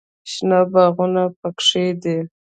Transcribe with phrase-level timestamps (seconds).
[0.31, 2.17] شنه باغونه پکښې دي.